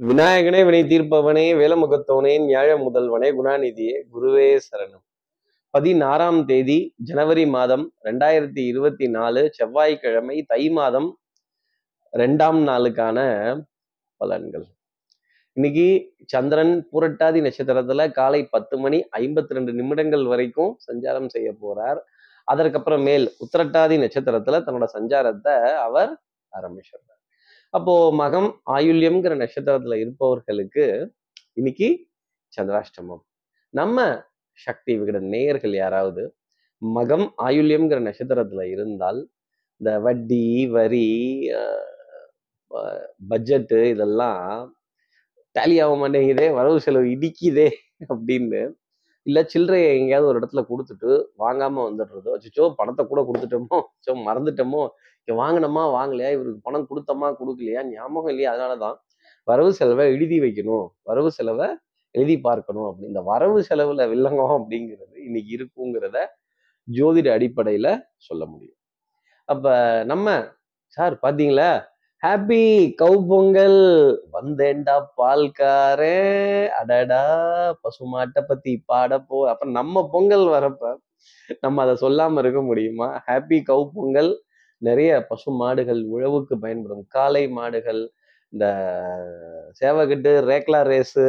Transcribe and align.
விநாயகனே 0.00 0.64
வினை 0.64 0.80
தீர்ப்பவனே 0.82 1.44
வேலமுகத்தோனே 1.60 2.44
நியாய 2.44 2.76
முதல்வனே 2.76 3.28
குணாநிதியே 3.38 3.94
குருவே 4.12 4.58
சரணம். 4.66 5.04
பதினாறாம் 5.70 6.44
தேதி 6.44 6.94
ஜனவரி 7.04 7.46
மாதம் 7.46 7.94
ரெண்டாயிரத்தி 8.04 8.66
இருபத்தி 8.66 9.08
நாலு 9.08 9.50
செவ்வாய்க்கிழமை 9.52 10.42
தை 10.42 10.68
மாதம் 10.70 11.08
ரெண்டாம் 12.12 12.60
நாளுக்கான 12.68 13.18
பலன்கள். 14.20 14.66
இன்னைக்கு 15.52 16.14
சந்திரன் 16.26 16.88
பூரட்டாதி 16.92 17.42
நட்சத்திரத்துல 17.46 18.12
காலை 18.12 18.44
பத்து 18.44 18.78
மணி 18.78 19.08
ஐம்பத்தி 19.16 19.58
ரெண்டு 19.58 19.72
நிமிடங்கள் 19.72 20.26
வரைக்கும் 20.26 20.78
சஞ்சாரம் 20.86 21.28
செய்ய 21.28 21.54
போறார். 21.62 21.98
அதற்கப்புறம் 22.44 23.02
மேல் 23.02 23.30
உத்திரட்டாதி 23.46 23.98
நட்சத்திரத்துல 24.04 24.62
தன்னோட 24.66 24.86
சஞ்சாரத்தை 24.98 25.74
அவர் 25.74 26.12
ஆரம்பிச்சிடுறார். 26.52 27.15
அப்போ 27.74 27.94
மகம் 28.18 28.48
ஆயுள்யம்ங்கிற 28.70 29.34
நட்சத்திரத்துல 29.36 29.94
இருப்பவர்களுக்கு 29.94 30.84
இன்னைக்கு 31.52 31.88
சந்திராஷ்டமம். 32.52 33.22
நம்ம 33.74 33.98
சக்தி 34.58 34.92
விகிட 34.98 35.18
நேயர்கள் 35.32 35.74
யாராவது 35.74 36.22
மகம் 36.82 37.26
ஆயுள்யம்ங்கிற 37.44 37.98
நட்சத்திரத்துல 38.00 38.62
இருந்தால் 38.70 39.20
இந்த 39.80 39.90
வட்டி 39.98 40.44
வரி 40.66 41.06
பட்ஜெட்டு 43.30 43.80
இதெல்லாம் 43.90 44.40
டேலி 45.56 45.76
ஆக 45.84 45.94
மாட்டேங்குதே 45.96 46.46
வரவு 46.50 46.78
செலவு 46.80 47.06
இடிக்குதே 47.06 47.68
அப்படின்னு 48.08 48.60
இல்லை 49.26 49.42
சில்லறையை 49.52 49.88
எங்கேயாவது 49.98 50.28
ஒரு 50.30 50.38
இடத்துல 50.40 50.62
கொடுத்துட்டு 50.70 51.10
வாங்காமல் 51.36 51.86
வந்துடுறதோ 51.88 52.32
அச்சோ 52.36 52.66
பணத்தை 52.78 53.04
கூட 53.06 53.20
கொடுத்துட்டோமோ 53.22 53.78
சோ 54.06 54.12
மறந்துட்டோமோ 54.28 54.82
இங்கே 55.20 55.34
வாங்கினோமா 55.42 55.82
வாங்கலையா 55.92 56.30
இவருக்கு 56.30 56.60
பணம் 56.62 56.88
கொடுத்தோமா 56.90 57.28
கொடுக்கலையா 57.40 57.80
ஞாபகம் 57.90 58.32
இல்லையா 58.32 58.50
அதனால 58.52 58.74
தான் 58.76 58.96
வரவு 59.48 59.70
செலவை 59.72 60.04
எழுதி 60.14 60.38
வைக்கணும் 60.40 60.86
வரவு 61.02 61.30
செலவை 61.30 61.68
எழுதி 62.14 62.36
பார்க்கணும் 62.40 62.86
அப்படி 62.88 63.06
இந்த 63.06 63.22
வரவு 63.22 63.58
செலவில் 63.62 64.08
வில்லங்கம் 64.08 64.54
அப்படிங்கிறது 64.58 65.16
இன்னைக்கு 65.26 65.50
இருக்குங்கிறத 65.58 66.18
ஜோதிட 66.88 67.28
அடிப்படையில் 67.36 67.90
சொல்ல 68.16 68.42
முடியும். 68.46 68.78
அப்போ 69.48 69.72
நம்ம 70.04 70.26
சார் 70.96 71.14
பார்த்தீங்களா 71.22 71.70
ஹாப்பி 72.26 72.62
கவு 73.00 73.18
பொங்கல். 73.28 73.80
வந்தேன்டா 74.32 74.94
பால்காரே. 75.16 76.16
அடடா 76.68 77.20
பசுமாட்டை 77.82 78.40
பத்தி 78.46 78.82
பாட 78.86 79.18
போ 79.18 79.48
அப்ப 79.50 79.66
நம்ம 79.70 80.08
பொங்கல் 80.12 80.46
வரப்ப 80.46 80.94
நம்ம 81.60 81.82
அதை 81.82 81.94
சொல்லாம 82.00 82.38
இருக்க 82.38 82.62
முடியுமா? 82.62 83.22
Happy 83.26 83.58
cow 83.68 83.90
Pongal. 83.94 84.42
நிறைய 84.78 85.26
பசு 85.26 85.50
மாடுகள் 85.52 86.00
உழவுக்கு 86.06 86.54
பயன்படும். 86.64 87.04
காளை 87.08 87.48
மாடுகள் 87.48 88.10
இந்த 88.52 88.66
சேவக்கட்டு 89.80 90.32
ரேக்லா 90.50 90.80
ரேஸு 90.92 91.26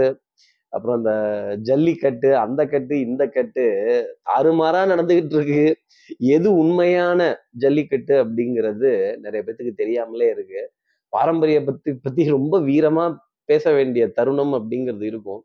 அப்புறம் 0.70 0.98
இந்த 0.98 1.14
ஜல்லிக்கட்டு 1.62 2.38
அந்த 2.38 2.66
கட்டு 2.66 3.00
இந்த 3.00 3.28
கட்டு 3.28 3.66
தாறுமாறா 4.30 4.82
நடந்துகிட்டு 4.94 5.36
இருக்கு. 5.38 5.76
எது 6.18 6.58
உண்மையான 6.58 7.22
ஜல்லிக்கட்டு 7.58 8.16
அப்படிங்கிறது 8.24 8.92
நிறைய 9.18 9.42
பேத்துக்கு 9.46 9.74
தெரியாமலே 9.76 10.30
இருக்கு. 10.30 10.62
பாரம்பரிய 11.14 11.60
பத்தி 11.68 11.92
பத்தி 12.06 12.24
ரொம்ப 12.38 12.56
வீரமா 12.70 13.06
பேச 13.50 13.66
வேண்டிய 13.78 14.04
தருணம் 14.18 14.54
அப்படிங்கிறது 14.58 15.06
இருக்கும். 15.12 15.42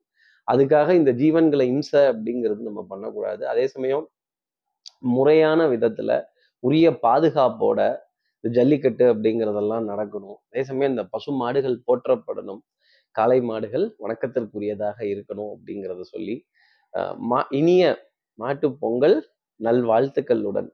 அதுக்காக 0.48 0.88
இந்த 1.00 1.10
ஜீவன்களை 1.20 1.66
இம்சை 1.74 2.02
அப்படிங்கிறது 2.12 2.62
நம்ம 2.68 2.80
பண்ணக்கூடாது. 2.90 3.42
அதே 3.52 3.66
சமயம் 3.74 4.06
முறையான 5.16 5.60
விதத்துல 5.74 6.10
உரிய 6.62 6.88
பாதுகாப்போட 7.06 7.80
இந்த 8.44 8.50
ஜல்லிக்கட்டு 8.58 9.04
அப்படிங்கிறதெல்லாம் 9.12 9.86
நடக்கணும். 9.90 10.38
அதே 10.50 10.62
சமயம் 10.70 10.92
இந்த 10.94 11.04
பசு 11.14 11.30
மாடுகள் 11.42 11.76
போற்றப்படணும். 11.88 12.62
காளை 13.16 13.38
மாடுகள் 13.50 13.86
வணக்கத்திற்குரியதாக 14.02 14.98
இருக்கணும் 15.12 15.50
அப்படிங்கிறத 15.54 16.04
சொல்லி 16.14 16.36
மா 17.30 17.38
இனிய 17.58 17.82
மாட்டு 18.38 18.68
பொங்கல் 18.82 19.16
நல்வாழ்த்துக்களுடன் 19.60 20.68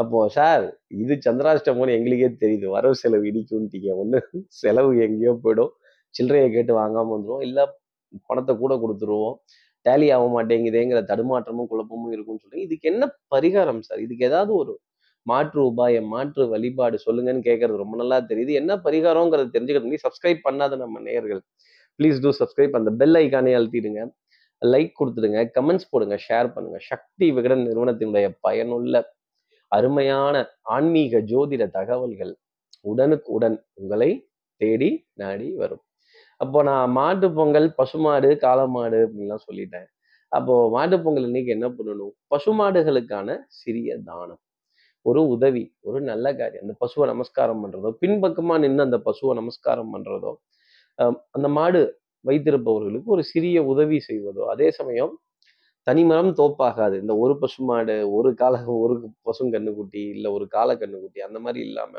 அப்போ 0.00 0.18
சார் 0.36 0.64
இது 1.02 1.14
சந்திராஷ்டமோன்னு 1.26 1.96
எங்களுக்கே 1.98 2.28
தெரியுது. 2.42 2.66
வரவு 2.76 2.94
செலவு 3.02 3.24
இடிக்கும்ட்டீங்க. 3.30 3.88
ஒன்று 4.02 4.20
செலவு 4.60 4.92
எங்கேயோ 5.06 5.32
போயிடும். 5.44 5.72
சில்லறையை 6.14 6.48
கேட்டு 6.56 6.72
வாங்காமல் 6.80 7.14
வந்துடும் 7.14 7.42
இல்லை 7.46 7.64
பணத்தை 8.28 8.52
கூட 8.62 8.74
கொடுத்துருவோம். 8.84 9.36
டேலி 9.86 10.06
ஆக 10.16 10.24
மாட்டேங்குதேங்கிற 10.36 11.00
தடுமாற்றமும் 11.10 11.68
குழப்பமும் 11.72 12.12
இருக்கும்னு 12.14 12.42
சொல்லி 12.44 12.64
இதுக்கு 12.66 12.86
என்ன 12.92 13.04
பரிகாரம் 13.34 13.82
சார்? 13.88 14.00
இதுக்கு 14.06 14.24
ஏதாவது 14.30 14.52
ஒரு 14.62 14.72
மாற்று 15.26 15.60
உபாயம் 15.70 16.08
மாற்று 16.14 16.42
வழிபாடு 16.54 16.96
சொல்லுங்கன்னு 17.06 17.42
கேட்கறது 17.48 17.82
ரொம்ப 17.82 17.96
நல்லா 18.02 18.18
தெரியுது. 18.30 18.52
என்ன 18.60 18.72
பரிகாரங்கிறத 18.86 19.50
தெரிஞ்சுக்கிறது 19.56 19.92
நீ 19.94 19.98
சப்ஸ்கிரைப் 20.06 20.40
பண்ணாத 20.48 20.76
நம்ம 20.84 21.00
நேயர்கள் 21.08 21.40
ப்ளீஸ் 21.98 22.20
டூ 22.24 22.30
சப்ஸ்கிரைப் 22.40 22.76
அந்த 22.80 22.90
பெல் 23.00 23.18
ஐக்கானே 23.22 23.52
அழுத்திடுங்க. 23.58 24.02
லைக் 24.62 24.92
கொடுத்துடுங்க. 25.00 25.40
கமெண்ட்ஸ் 25.56 25.90
போடுங்க. 25.92 26.16
ஷேர் 26.28 26.48
பண்ணுங்க. 26.54 26.78
சக்தி 26.90 27.26
விகடன் 27.36 27.64
நிறுவனத்தினுடைய 27.68 28.28
பயனுள்ள 28.46 28.96
அருமையான 29.72 30.34
ஆன்மீக 30.76 31.20
ஜோதிட 31.30 31.64
தகவல்கள் 31.78 32.32
உடனுக்கு 32.90 33.28
உடன் 33.36 33.56
உங்களை 33.80 34.10
தேடி 34.60 34.90
நாடி 35.22 35.48
வரும். 35.62 35.82
அப்போ 36.40 36.58
நான் 36.68 36.92
மாட்டு 36.98 37.28
பொங்கல் 37.38 37.68
பசுமாடு 37.78 38.30
காலமாடு 38.44 38.98
அப்படின்லாம் 39.06 39.44
சொல்லிட்டேன். 39.48 39.88
அப்போ 40.32 40.54
மாட்டு 40.76 40.96
பொங்கல் 41.04 41.26
இன்னைக்கு 41.30 41.50
என்ன 41.56 41.68
பண்ணணும்? 41.76 42.12
பசுமாடுகளுக்கான 42.34 43.28
சிறிய 43.60 43.98
தானம். 44.08 44.40
ஒரு 45.06 45.20
உதவி 45.34 45.64
ஒரு 45.88 45.98
நல்ல 46.10 46.26
காரியம். 46.40 46.64
அந்த 46.66 46.74
பசுவை 46.82 47.06
நமஸ்காரம் 47.12 47.60
பண்றதோ 47.64 47.90
பின்பக்கமா 48.02 48.56
நின்று 48.64 48.82
அந்த 48.88 48.98
பசுவை 49.06 49.34
நமஸ்காரம் 49.40 49.92
பண்றதோ 49.94 50.32
அந்த 51.36 51.48
மாடு 51.58 51.80
வைத்திருப்பவர்களுக்கு 52.24 53.08
ஒரு 53.16 53.22
சிறிய 53.32 53.58
உதவி 53.72 53.98
செய்வதோ 54.08 54.42
அதே 54.54 54.68
சமயம் 54.78 55.12
தனிமரம் 55.86 56.32
தோப்பாகாது. 56.40 56.96
இந்த 57.02 57.14
ஒரு 57.16 57.34
பசு 57.38 57.60
மாடு 57.68 57.94
ஒரு 58.16 58.30
கால 58.34 58.54
ஒரு 58.82 58.94
பசுங்கண்ணுக்குட்டி 59.28 60.02
இல்லை 60.14 60.30
ஒரு 60.36 60.46
கால 60.48 60.74
கண்ணுக்குட்டி 60.76 61.20
அந்த 61.28 61.38
மாதிரி 61.40 61.60
இல்லாம 61.68 61.92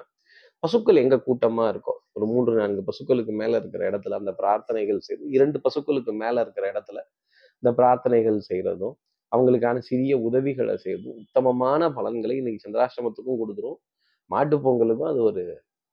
பசுக்கள் 0.64 1.02
எங்க 1.04 1.16
கூட்டமா 1.28 1.66
இருக்கும்? 1.74 2.00
ஒரு 2.18 2.26
மூன்று 2.32 2.54
நான்கு 2.60 2.82
பசுக்களுக்கு 2.90 3.34
மேல 3.42 3.54
இருக்கிற 3.62 3.84
இடத்துல 3.92 4.18
அந்த 4.22 4.32
பிரார்த்தனைகள் 4.42 5.00
செய்வது 5.08 5.32
இரண்டு 5.38 5.60
பசுக்களுக்கு 5.66 6.14
மேல 6.24 6.42
இருக்கிற 6.42 6.66
இடத்துல 6.74 7.00
இந்த 7.64 7.72
பிரார்த்தனைகள் 7.80 8.40
செய்யறதும் 8.50 8.96
அவங்களுக்கான 9.32 9.80
சிறிய 9.90 10.14
உதவிகளை 10.28 10.76
செய்யறதும் 10.84 11.18
உத்தமமான 11.24 11.82
பலன்களை 11.98 12.36
இன்னைக்கு 12.38 12.64
சந்திராஷ்டமத்துக்கும் 12.66 13.40
கொடுத்துரும். 13.42 13.78
மாட்டு 14.32 14.58
பொங்கலுக்கும் 14.66 15.12
அது 15.14 15.22
ஒரு 15.30 15.44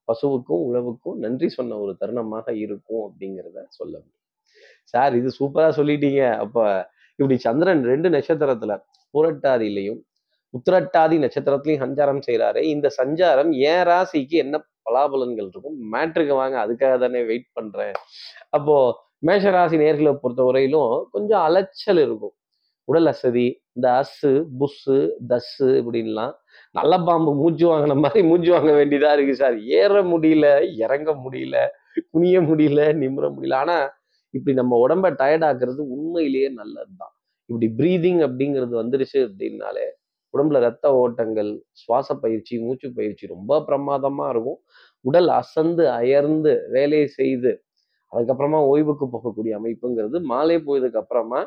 பசுவுக்கும் 0.08 0.62
உழவுக்கும் 0.68 1.18
நன்றி 1.24 1.48
சொன்ன 1.50 1.78
ஒரு 1.84 1.94
தருணமாக 2.02 2.48
இருக்கும் 2.64 3.02
அப்படிங்கிறத 3.08 3.58
சொல்ல 3.78 3.94
முடியும். 3.98 4.20
சார் 4.94 5.14
இது 5.20 5.30
சூப்பரா 5.40 5.70
சொல்லிட்டீங்க. 5.80 6.22
அப்ப 6.44 6.58
இப்படி 7.18 7.36
சந்திரன் 7.38 7.84
ரெண்டு 7.84 8.08
நட்சத்திரத்துல 8.08 8.72
புரட்டாதிலையும் 9.14 10.00
உத்திரட்டாதி 10.54 11.16
நட்சத்திரத்திலையும் 11.24 11.82
சஞ்சாரம் 11.84 12.22
செய்கிறாரு 12.26 12.60
இந்த 12.62 12.90
சஞ்சாரம் 12.96 13.50
ஏன் 13.52 13.84
ராசிக்கு 13.88 14.36
என்ன 14.44 14.56
பலாபலன்கள் 14.86 15.48
இருக்கும்? 15.48 15.76
மேட்ருக்கு 15.92 16.34
வாங்க 16.34 16.66
அதுக்காக 16.66 16.98
தானே 16.98 17.24
வெயிட் 17.24 17.48
பண்றேன். 17.52 17.92
அப்போ 18.48 18.76
மேஷராசி 19.26 19.76
நேர்களை 19.84 20.12
பொறுத்த 20.14 20.42
வரையிலும் 20.42 21.08
கொஞ்சம் 21.10 21.40
அலைச்சல் 21.40 21.98
இருக்கும். 21.98 22.34
உடல் 22.84 23.06
அசதி 23.06 23.46
இந்த 23.72 23.88
அசு 24.02 24.30
புஸ்ஸு 24.60 24.98
தஸ்ஸு 25.28 25.68
இப்படின்லாம். 25.80 26.32
நல்ல 26.72 26.98
பாம்பு 26.98 27.34
மூச்சு 27.34 27.64
வாங்கின 27.72 27.96
மாதிரி 28.00 28.22
மூச்சு 28.28 28.50
வாங்க 28.52 28.72
வேண்டியதா 28.72 29.12
இருக்கு 29.12 29.34
சார். 29.34 29.56
ஏற 29.80 30.02
முடியல 30.02 30.46
இறங்க 30.84 31.10
முடியல 31.24 31.56
குனிய 32.10 32.40
முடியல 32.40 32.80
நிமிர 33.02 33.26
முடியல. 33.36 33.54
ஆனா 33.54 33.76
இப்படி 34.34 34.54
நம்ம 34.60 34.78
உடம்ப 34.84 35.06
டயர்ட் 35.20 35.46
ஆக்குறது 35.50 35.82
உண்மையிலேயே 35.96 36.48
நல்லதுதான். 36.60 37.14
இப்படி 37.50 37.68
ப்ரீதிங் 37.78 38.20
அப்படிங்கிறது 38.26 38.74
வந்துருச்சு 38.82 39.18
அப்படின்னாலே 39.28 39.86
உடம்புல 40.34 40.58
ரத்த 40.66 40.86
ஓட்டங்கள் 41.02 41.50
சுவாச 41.80 42.14
பயிற்சி 42.24 42.54
மூச்சு 42.64 42.88
பயிற்சி 42.98 43.24
ரொம்ப 43.26 43.60
பிரமாதமா 43.68 44.26
இருக்கும். 44.34 44.58
உடல் 45.04 45.30
அசந்து 45.40 45.84
அயர்ந்து 46.00 46.52
வேலையை 46.76 47.06
செய்து 47.20 47.52
அதுக்கப்புறமா 48.12 48.60
ஓய்வுக்கு 48.72 49.06
போகக்கூடிய 49.14 49.52
அமைப்புங்கிறது 49.60 50.18
மாலை 50.32 50.56
போயதுக்கு 50.66 51.00
அப்புறமா 51.02 51.40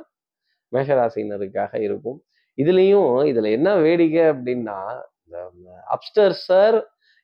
மேஷராசினருக்காக 0.73 1.73
இருக்கும். 1.87 2.19
இதுலேயும் 2.57 3.11
இதில் 3.31 3.49
என்ன 3.57 3.69
வேடிக்கை 3.85 4.23
அப்படின்னா 4.33 4.77
upstairs 5.95 6.35
sir 6.47 6.77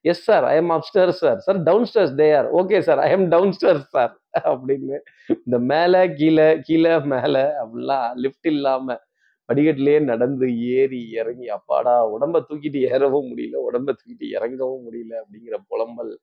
yes 0.06 0.24
sir 0.24 0.46
I 0.46 0.54
am 0.58 0.72
upstairs 0.74 1.12
sir 1.20 1.40
sir 1.40 1.60
downstairs 1.90 2.14
there 2.20 2.48
okay 2.60 2.78
sir 2.82 3.00
I 3.00 3.10
am 3.12 3.26
downstairs 3.58 3.88
sir 3.90 4.14
அப்படின்னு 4.44 4.98
இந்த 5.38 5.58
மேலே 5.72 6.02
கீழே 6.16 6.48
கீழே 6.68 6.94
மேலே 7.14 7.44
அப்படிலாம் 7.62 8.08
லிஃப்ட் 8.16 8.50
இல்லாமல் 8.54 9.02
படிக்கட்டிலேயே 9.50 10.00
நடந்து 10.04 10.48
ஏறி 10.74 11.02
இறங்கி 11.14 11.48
அப்பாடா 11.50 11.96
உடம்ப 12.16 12.40
தூக்கிட்டு 12.40 12.80
ஏறவும் 12.88 13.28
முடியல 13.30 13.60
உடம்ப 13.68 13.90
தூக்கிட்டு 13.92 14.28
இறங்கவும் 14.38 14.84
முடியல 14.84 15.14
அப்படிங்கிற 15.22 15.58
புலம்பல் 15.70 16.14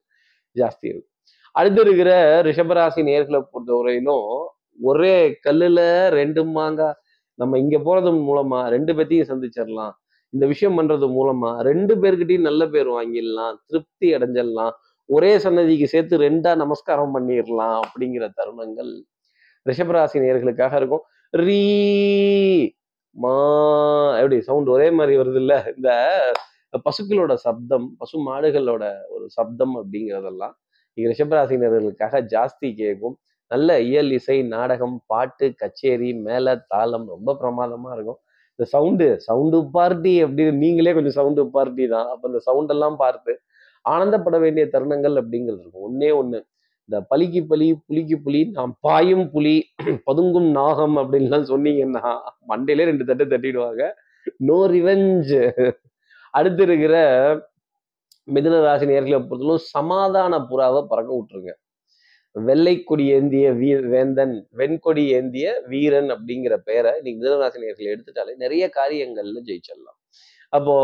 ஜாஸ்தி 0.55 0.85
இருக்கும் 0.87 1.13
அடுத்து 1.55 1.81
இருக்கிற 1.81 2.11
ரிஷபராசி 2.47 3.01
நேர்களை 3.03 3.39
பொறுத்தவரையிலும் 3.45 4.27
ஒரே 4.83 5.15
கல்லுல 5.45 5.81
ரெண்டு 6.13 6.41
மாங்கா 6.49 6.89
நம்ம 7.39 7.57
இங்க 7.57 7.77
போறது 7.79 8.09
மூலமா 8.21 8.59
ரெண்டு 8.69 8.91
பேத்தையும் 8.93 9.29
சந்திச்சிடலாம் 9.29 9.93
இந்த 10.35 10.45
விஷயம் 10.53 10.77
பண்றது 10.79 11.05
மூலமா 11.17 11.51
ரெண்டு 11.69 11.93
பேர்கிட்டையும் 12.03 12.47
நல்ல 12.49 12.63
பேர் 12.73 12.89
வாங்கிடலாம் 12.97 13.57
திருப்தி 13.69 14.07
அடைஞ்சிடலாம் 14.17 14.73
ஒரே 15.09 15.31
சன்னதிக்கு 15.43 15.87
சேர்த்து 15.93 16.15
ரெண்டா 16.27 16.51
நமஸ்காரம் 16.63 17.13
பண்ணிடலாம் 17.15 17.77
அப்படிங்கிற 17.85 18.25
தருணங்கள் 18.39 18.93
ரிஷபராசி 19.65 20.17
நேர்களுக்காக 20.23 20.73
இருக்கும். 20.81 21.03
ரீ 21.33 21.61
மா 23.15 23.35
எப்படி 24.21 24.37
சவுண்ட் 24.47 24.69
ஒரே 24.75 24.87
மாதிரி 24.97 25.13
வருது 25.21 25.39
இல்ல 25.43 25.53
இந்த 25.75 25.89
பசுக்களோட 26.87 27.33
சப்தம் 27.45 27.85
பசு 27.99 28.17
மாடுகளோட 28.29 28.83
ஒரு 29.15 29.25
சப்தம் 29.37 29.75
அப்படிங்கிறதெல்லாம் 29.81 30.55
இங்க 30.97 31.07
ரிஷபராசினர்களுக்காக 31.13 32.21
ஜாஸ்தி 32.33 32.67
கேட்கும். 32.81 33.15
நல்ல 33.51 33.69
இயல் 33.89 34.11
இசை 34.11 34.37
நாடகம் 34.55 34.97
பாட்டு 35.11 35.47
கச்சேரி 35.61 36.11
மேல 36.27 36.55
தாளம் 36.73 37.07
ரொம்ப 37.13 37.35
பிரமாதமா 37.41 37.89
இருக்கும். 37.95 38.19
இந்த 38.55 38.65
சவுண்டு 38.73 39.07
சவுண்டு 39.27 39.57
பார்ட்டி 39.75 40.13
அப்படின்னு 40.25 40.53
நீங்களே 40.63 40.91
கொஞ்சம் 40.97 41.17
சவுண்டு 41.19 41.43
பார்ட்டி 41.55 41.85
தான். 41.95 42.07
அப்போ 42.13 42.25
இந்த 42.31 42.41
சவுண்டெல்லாம் 42.49 42.97
பார்த்து 43.03 43.33
ஆனந்தப்பட 43.85 44.37
வேண்டிய 44.43 44.65
தருணங்கள் 44.75 45.17
அப்படிங்கிறது 45.21 45.61
இருக்கும். 45.63 45.87
ஒன்னே 45.89 46.09
ஒன்று 46.19 46.39
இந்த 46.89 46.97
பலிக்கு 47.11 47.41
பலி 47.51 47.67
புலிக்கு 47.87 48.17
புலி 48.25 48.41
நாம் 48.57 48.73
பாயும் 48.87 49.25
புலி 49.35 49.55
பதுங்கும் 50.07 50.49
நாகம் 50.59 50.95
அப்படின்லாம் 51.01 51.45
சொன்னீங்கன்னா 51.51 52.03
மண்டையிலே 52.51 52.87
ரெண்டு 52.91 53.07
தட்டு 53.09 53.25
தட்டிடுவாங்க. 53.33 53.83
நோ 54.47 54.57
ரிவெஞ்ச் 54.75 55.35
அடுத்து 56.37 56.63
இருக்கிற 56.67 56.95
மிதுன 58.35 58.59
ராசி 58.67 58.85
நேர்களை 58.91 59.17
பொறுத்தவரைக்கும் 59.29 59.69
சமாதான 59.75 60.39
புறாவை 60.51 60.81
பறக்க 60.91 61.11
விட்டுருங்க. 61.17 61.51
வெள்ளை 62.35 62.75
கொடி 62.83 63.05
ஏந்திய 63.09 63.47
வீ 63.53 63.69
வேந்தன் 63.93 64.35
வெண்கொடி 64.51 65.03
ஏந்திய 65.17 65.47
வீரன் 65.67 66.09
அப்படிங்கிற 66.15 66.55
பெயரை 66.69 66.91
நீங்க 67.01 67.19
மிதனராசினியர்கள் 67.21 67.91
எடுத்துட்டாலே 67.93 68.33
நிறைய 68.37 68.65
காரியங்கள்ல 68.79 69.41
ஜெயிச்சிடலாம். 69.49 69.99
அப்போ 70.53 70.75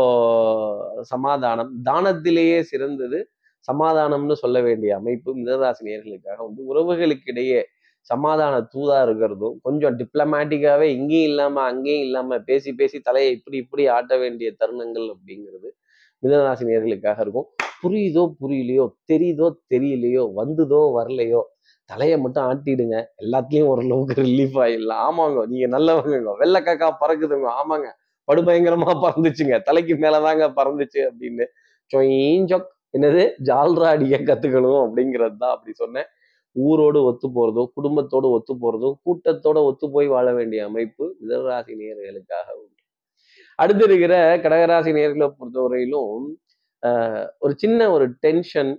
சமாதானம் 1.12 1.70
தானத்திலேயே 1.84 2.58
சிறந்தது. 2.72 3.20
சமாதானம்னு 3.68 4.36
சொல்ல 4.44 4.58
வேண்டிய 4.60 4.92
அமைப்பு 5.00 5.30
மிதராசினியர்களுக்காக 5.40 6.38
வந்து 6.46 6.62
உறவுகளுக்கிடையே 6.70 7.60
சமாதான 8.10 8.54
தூதா 8.72 8.96
இருக்கிறதும் 9.06 9.56
கொஞ்சம் 9.62 9.96
டிப்ளமேட்டிக்காவே 10.00 10.86
இங்கேயும் 10.96 11.28
இல்லாம 11.30 11.62
அங்கேயும் 11.72 12.06
இல்லாம 12.06 12.38
பேசி 12.48 12.70
பேசி 12.72 12.98
தலையை 13.00 13.30
இப்படி 13.36 13.56
இப்படி 13.64 13.84
ஆட்ட 13.96 14.16
வேண்டிய 14.18 14.48
தருணங்கள் 14.60 15.06
அப்படிங்கிறது 15.14 15.68
மிதனராசி 16.22 16.64
நேர்களுக்காக 16.64 17.20
இருக்கும். 17.20 17.48
புரியுதோ 17.82 18.22
புரியலையோ 18.40 18.84
தெரியுதோ 19.12 19.46
தெரியலையோ 19.74 20.24
வந்துதோ 20.40 20.80
வரலையோ 20.98 21.40
தலையை 21.90 22.18
மட்டும் 22.18 22.44
ஆட்டிடுங்க. 22.44 22.96
எல்லாத்தையும் 23.22 23.68
ஓரளவுக்கு 23.68 24.14
ரிலீஃப் 24.22 24.58
ஆகிடலாம் 24.64 25.02
ஆமாங்க 25.08 25.46
நீங்க 25.46 25.66
நல்லவங்க 25.76 26.34
வெள்ளக்காக்கா 26.42 26.88
பறக்குதுங்க. 27.02 27.48
ஆமாங்க. 27.60 27.88
படுபயங்கரமா 28.28 28.90
பறந்துச்சுங்க. 29.04 29.62
தலைக்கு 29.62 29.94
மேலதாங்க 29.94 30.46
பறந்துச்சு 30.58 31.00
அப்படின்னு. 31.10 31.44
சொயிஞ்சொக் 31.90 32.68
என்னது? 32.94 33.22
ஜால்ரா 33.48 33.88
அடிக்க 33.96 34.16
கத்துக்கணும் 34.30 34.82
அப்படிங்கிறது 34.86 35.36
தான் 35.36 35.54
அப்படி 35.56 35.72
சொன்னேன். 35.74 36.08
ஊரோடு 36.56 36.98
ஒத்து 37.04 37.28
போறதோ 37.36 37.62
குடும்பத்தோடு 37.74 38.28
ஒத்து 38.30 38.54
போறதோ 38.54 38.88
கூட்டத்தோட 39.04 39.58
ஒத்து 39.70 39.90
போய் 39.90 40.06
வாழ 40.06 40.32
வேண்டிய 40.32 40.64
அமைப்பு 40.64 41.04
மிதராசி 41.22 41.74
நேர்களுக்காக 41.80 42.48
உண்டு. 42.62 42.81
அடுத்து 43.58 43.84
இருக்கிற 43.88 44.14
கடகராசி 44.44 44.90
நேர்களை 44.98 45.28
பொறுத்தவரையிலும் 45.38 46.24
ஒரு 47.44 47.52
சின்ன 47.62 47.80
ஒரு 47.94 48.06
டென்ஷன் 48.24 48.72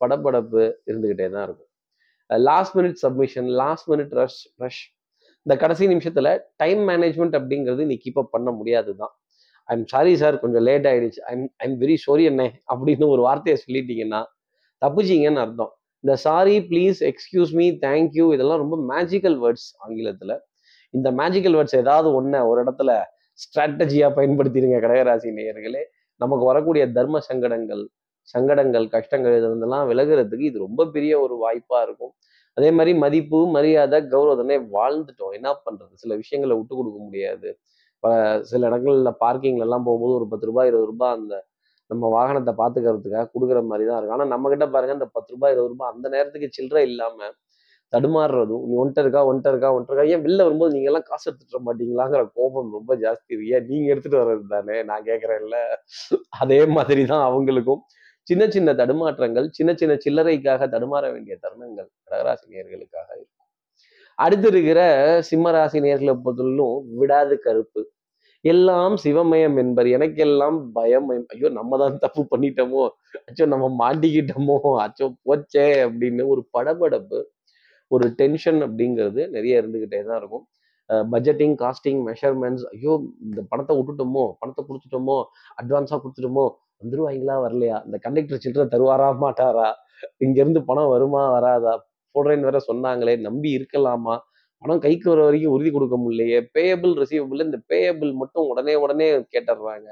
படப்படப்பு 0.00 0.62
இருந்துக்கிட்டே 0.88 1.26
தான் 1.34 1.44
இருக்கும். 1.46 1.70
Last 2.30 2.74
minute 2.78 2.98
submission 3.04 3.48
last 3.60 3.88
minute 3.92 4.12
rush 4.20 4.42
rush 4.62 4.82
இந்த 5.46 5.54
கடைசி 5.62 5.84
நிமிஷத்துல 5.92 6.28
டைம் 6.62 6.80
மேனேஜ்மெண்ட் 6.90 7.34
அப்படிங்கிறது 7.38 7.84
நீ 7.90 7.94
கீப் 8.04 8.20
அப் 8.22 8.34
பண்ண 8.34 8.50
முடியாது 8.58 8.90
தான். 9.00 9.12
ஐம் 9.68 9.84
சாரி 9.92 10.12
சார் 10.22 10.36
கொஞ்சம் 10.42 10.64
லேட் 10.68 10.86
ஆயிடுச்சு. 10.90 11.20
ஐம் 11.32 11.44
ஐம் 11.64 11.76
வெரி 11.82 11.96
சாரி 12.04 12.24
என்ன 12.30 12.42
அப்படின்னு 12.72 13.06
ஒரு 13.14 13.22
வார்த்தையை 13.28 13.56
சொல்லிட்டீங்கன்னா 13.64 14.20
தப்புச்சிங்கன்னு 14.82 15.42
அர்த்தம். 15.44 15.72
இந்த 16.04 16.14
sorry 16.26 16.54
please 16.70 17.00
excuse 17.10 17.52
me 17.60 17.66
thank you 17.86 18.26
இதெல்லாம் 18.34 18.60
ரொம்ப 18.64 18.76
மேஜிக்கல் 18.92 19.36
வேர்ட்ஸ் 19.44 19.68
ஆங்கிலத்தில். 19.84 20.34
இந்த 20.94 21.08
மேஜிக்கல் 21.20 21.56
வேர்ட்ஸ் 21.58 21.78
ஏதாவது 21.82 22.08
ஒன்று 22.18 22.38
ஒரு 22.50 22.58
இடத்துல 22.64 22.92
ஸ்ட்ராட்டஜியா 23.42 24.08
பயன்படுத்திடுங்க 24.18 24.78
கடகராசி 24.84 25.30
நேயர்களே. 25.38 25.82
நமக்கு 26.20 26.44
வரக்கூடிய 26.50 26.84
தர்ம 26.98 27.20
சங்கடங்கள் 27.30 27.84
சங்கடங்கள் 28.32 28.86
கஷ்டங்கள் 28.94 29.34
இதுலாம் 29.38 29.86
விலகுறதுக்கு 29.90 30.48
இது 30.50 30.58
ரொம்ப 30.66 30.82
பெரிய 30.96 31.12
ஒரு 31.24 31.34
வாய்ப்பா 31.44 31.78
இருக்கும். 31.86 32.12
அதே 32.56 32.68
மாதிரி 32.78 32.92
மதிப்பு 33.04 33.38
மரியாதை 33.56 33.98
கௌரவத்தனே 34.14 34.56
வாழ்ந்துட்டோம். 34.76 35.34
என்ன 35.38 35.48
பண்றது? 35.66 35.92
சில 36.02 36.14
விஷயங்களை 36.22 36.54
விட்டு 36.58 36.74
கொடுக்க 36.80 36.98
முடியாது. 37.06 37.48
சில 38.50 38.60
இடங்கள்ல 38.70 39.10
பார்க்கிங்ல 39.24 39.66
எல்லாம் 39.68 39.86
போகும்போது 39.88 40.14
ஒரு 40.18 40.26
பத்து 40.32 40.48
ரூபாய் 40.50 40.68
இருபது 40.70 40.88
ரூபாய் 40.92 41.16
அந்த 41.18 41.34
நம்ம 41.90 42.08
வாகனத்தை 42.16 42.52
பார்த்துக்கிறதுக்காக 42.60 43.28
கொடுக்குற 43.34 43.60
மாதிரி 43.70 43.84
தான் 43.88 43.98
இருக்கும். 43.98 44.16
ஆனா 44.18 44.26
நம்ம 44.34 44.50
கிட்ட 44.52 44.66
பாருங்க 44.74 44.94
அந்த 44.98 45.08
பத்து 45.16 45.30
ரூபாய் 45.34 45.52
இருபது 45.54 45.72
ரூபாய் 45.72 45.92
அந்த 45.94 46.06
நேரத்துக்கு 46.14 46.48
சில்லறை 46.58 46.82
இல்லாம 46.90 47.18
தடுமாறுறதும் 47.92 48.64
நீ 48.68 48.74
ஒன்ட்ட 48.82 49.02
இருக்கா 49.04 49.20
ஒன்ட்ட 49.30 49.52
இருக்கா 49.52 49.70
ஒன்ட்ட 49.76 49.90
இருக்கா? 49.92 50.06
ஏன் 50.14 50.22
வெளில 50.26 50.44
வரும்போது 50.46 50.74
நீங்க 50.74 50.88
எல்லாம் 50.90 51.06
காசு 51.08 51.24
எடுத்துட்டு 51.30 51.66
மாட்டீங்களாங்கிற 51.68 52.22
கோபம் 52.38 52.74
ரொம்ப 52.78 52.94
ஜாஸ்தி 53.04 53.30
இருக்கு. 53.34 53.52
ஏன் 53.56 53.66
நீங்க 53.70 53.88
எடுத்துட்டு 53.94 54.20
வர்றது 54.22 54.46
தானே? 54.54 54.76
நான் 54.90 55.06
கேட்கறேன்ல 55.10 55.58
அதே 56.42 56.60
மாதிரி 56.76 57.04
தான் 57.12 57.24
அவங்களுக்கும். 57.30 57.82
சின்ன 58.26 58.44
சின்ன 58.48 58.72
தடுமாற்றங்கள் 58.72 59.46
சின்ன 59.50 59.70
சின்ன 59.74 59.94
சில்லறைக்காக 60.04 60.68
தடுமாற 60.74 61.04
வேண்டிய 61.12 61.34
தருணங்கள் 61.44 61.88
கடகராசி 62.06 62.46
நேர்களுக்காக 62.54 63.08
இருக்கும். 63.16 63.36
அடுத்து 64.18 64.48
இருக்கிற 64.48 64.80
சிம்மராசி 65.30 65.78
நேர்களை 65.86 66.14
பொறுத்தவரையிலும் 66.24 66.76
விடாது 67.00 67.34
கருப்பு. 67.38 67.82
எல்லாம் 68.44 68.94
சிவமயம் 69.04 69.56
என்பர். 69.62 69.88
எனக்கெல்லாம் 69.96 70.58
பயம். 70.72 71.08
ஐயோ 71.34 71.48
நம்ம 71.58 71.78
தான் 71.78 71.98
தப்பு 71.98 72.22
பண்ணிட்டோமோ? 72.32 72.84
அச்சோ 73.28 73.46
நம்ம 73.46 73.66
மாட்டிக்கிட்டோமோ? 73.82 74.56
அச்சோ 74.84 75.06
போச்சே 75.26 75.66
அப்படின்னு 75.86 76.24
ஒரு 76.34 76.42
படபடப்பு 76.56 77.20
ஒரு 77.94 78.06
டென்ஷன் 78.20 78.60
அப்படிங்கிறது 78.66 79.22
நிறைய 79.36 79.60
இருந்துக்கிட்டே 79.60 80.00
தான் 80.08 80.18
இருக்கும். 80.22 80.44
பட்ஜெட்டிங் 81.12 81.54
காஸ்டிங் 81.62 82.00
மெஷர்மெண்ட்ஸ் 82.08 82.64
ஐயோ 82.74 82.94
இந்த 83.26 83.40
பணத்தை 83.50 83.74
விட்டுட்டோமோ 83.78 84.24
பணத்தை 84.40 84.62
கொடுத்துட்டோமோ 84.68 85.18
அட்வான்ஸாக 85.60 85.98
கொடுத்துட்டோமோ 86.04 86.46
வந்துருவாங்களா 86.82 87.36
வரலையா? 87.44 87.76
இந்த 87.86 87.96
கண்டக்டர் 88.04 88.42
சில்லறை 88.44 88.66
தருவாரா 88.74 89.08
மாட்டாரா? 89.24 89.68
இங்கேருந்து 90.24 90.60
பணம் 90.70 90.92
வருமா 90.94 91.22
வராதா? 91.36 91.74
போடுறேன்னு 92.14 92.48
வேற 92.48 92.58
சொன்னாங்களே 92.70 93.14
நம்பி 93.26 93.50
இருக்கலாமா? 93.58 94.14
பணம் 94.62 94.82
கைக்கு 94.84 95.06
வர 95.10 95.20
வரைக்கும் 95.26 95.54
உறுதி 95.56 95.70
கொடுக்க 95.74 95.96
முடியலையே. 96.04 96.38
பேயபிள் 96.56 96.94
ரிசீவபிள் 97.02 97.44
இந்த 97.46 97.58
பேயபிள் 97.72 98.10
மட்டும் 98.22 98.48
உடனே 98.52 98.74
உடனே 98.84 99.06
கேட்டுடுறாங்க. 99.34 99.88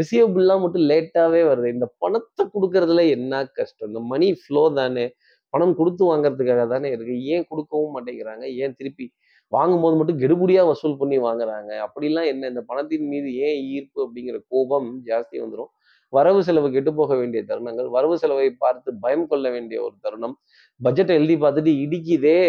ரிசீவபிள்லாம் 0.00 0.62
மட்டும் 0.64 0.84
லேட்டாகவே 0.90 1.40
வருது. 1.48 1.70
இந்த 1.76 1.86
பணத்தை 2.02 2.44
கொடுக்கறதுல 2.54 3.02
என்ன 3.16 3.42
கஷ்டம்? 3.58 3.88
இந்த 3.90 4.02
மணி 4.12 4.28
ஃப்ளோ 4.42 4.62
தானே. 4.80 5.06
பணம் 5.52 5.74
கொடுத்து 5.80 6.02
வாங்கறதுக்காக 6.10 6.62
தானே 6.74 6.88
இருக்கு. 6.94 7.14
ஏன் 7.34 7.46
கொடுக்கவும் 7.50 7.94
மாட்டேங்கிறாங்க? 7.96 8.44
ஏன் 8.62 8.76
திருப்பி 8.78 9.06
வாங்கும்போது 9.52 9.96
மட்டும் 9.98 10.20
கெடுபடியா 10.22 10.62
வசூல் 10.70 10.98
பண்ணி 11.00 11.16
வாங்குறாங்க? 11.28 11.70
அப்படிலாம் 11.86 12.28
என்ன? 12.32 12.48
இந்த 12.52 12.62
பணத்தின் 12.70 13.08
மீது 13.12 13.30
ஏன் 13.46 13.58
ஈர்ப்பு 13.74 13.98
அப்படிங்கிற 14.06 14.38
கோபம் 14.52 14.88
ஜாஸ்தி 15.08 15.36
வந்துடும் 15.44 15.72
வரவு 16.12 16.40
செலவு 16.46 16.68
கெட்டு 16.72 16.90
போக 16.94 17.12
வேண்டிய 17.18 17.40
தருணங்கள் 17.50 17.88
வரவு 17.96 18.16
செலவை 18.22 18.48
பார்த்து 18.64 18.90
பயம் 19.04 19.26
கொள்ள 19.30 19.46
வேண்டிய 19.50 19.78
ஒரு 19.86 19.94
தருணம். 20.06 20.34
பட்ஜெட்டை 20.80 21.14
எழுதி 21.20 21.36
பார்த்துட்டு 21.44 21.72
இடிக்குதே 21.84 22.40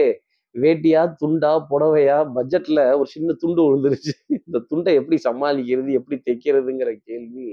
வேட்டியா 0.55 1.01
துண்டா 1.22 1.51
புடவையா? 1.69 2.17
பட்ஜெட்ல 2.38 2.79
ஒரு 3.00 3.10
சின்ன 3.13 3.36
துண்டு 3.43 3.62
விழுந்துருச்சு. 3.67 4.13
இந்த 4.39 4.60
துண்டை 4.72 4.93
எப்படி 5.00 5.17
சமாளிக்கிறது? 5.27 5.91
எப்படி 6.00 6.17
தைக்கிறதுங்கிற 6.27 6.91
கேள்வி 7.07 7.48